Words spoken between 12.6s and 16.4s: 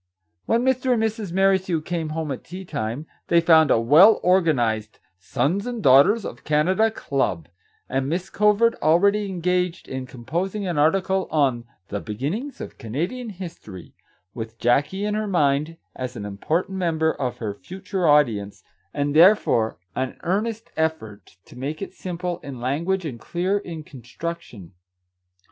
Canadian History/' —with Jackie in her mind as an